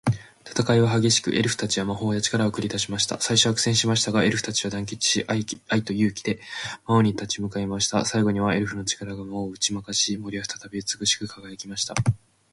[0.45, 3.21] 戦いは激しく、エルフたちは魔法や力を繰り出しました。
[3.21, 5.45] 最初は苦戦しましたが、エルフたちは団結し、愛
[5.83, 6.39] と勇気で
[6.87, 8.03] 魔王に立ち向かいました。
[8.03, 11.93] 最後には、エルフの力が魔王を打ち負かし、森は再び美しく輝きました。